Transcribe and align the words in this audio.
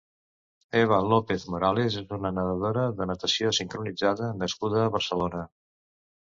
Eva 0.79 0.97
López 1.11 1.45
Morales 1.55 1.99
és 2.01 2.09
una 2.17 2.33
nedadora 2.39 2.87
de 3.03 3.09
natació 3.11 3.55
sincronitzada 3.61 4.33
nascuda 4.43 4.85
a 4.89 4.91
Barcelona. 4.99 5.47